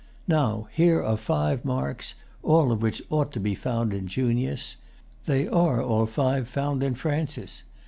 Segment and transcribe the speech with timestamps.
[0.27, 4.77] Now, here are five marks, all of which ought to be found in Junius.
[5.27, 7.61] They are all five found in Francis.